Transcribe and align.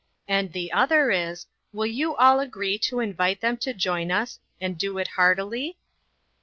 And 0.27 0.51
the 0.51 0.71
other 0.71 1.11
is: 1.11 1.45
Will 1.71 1.85
you 1.85 2.15
all 2.15 2.39
agree 2.39 2.79
to 2.79 3.01
invite 3.01 3.39
them 3.41 3.57
to 3.57 3.71
join 3.71 4.09
us, 4.11 4.39
and 4.59 4.75
do 4.75 4.97
it 4.97 5.09
heartily 5.09 5.77